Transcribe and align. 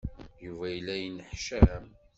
Yuba 0.45 0.67
yella 0.73 0.95
yenneḥcam. 1.01 1.85